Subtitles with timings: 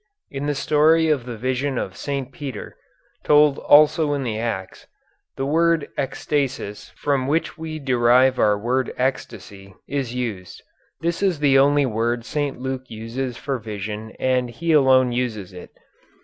[0.31, 2.31] In the story of the vision of St.
[2.31, 2.75] Peter,
[3.23, 4.87] told also in the Acts,
[5.37, 10.63] the word ecstasis, from which we derive our word ecstasy, is used.
[11.01, 12.59] This is the only word St.
[12.59, 15.69] Luke uses for vision and he alone uses it.